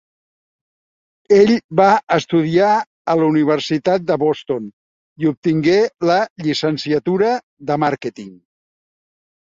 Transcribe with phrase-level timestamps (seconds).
[1.35, 2.71] Ell va estudiar
[3.13, 4.67] a la Universitat de Boston
[5.25, 5.79] i obtingué
[6.13, 7.35] la Llicenciatura
[7.71, 8.39] de Màrqueting.